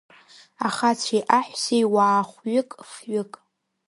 [0.67, 3.31] Ахацәеи аҳәсеи уаа хәҩык, фҩык.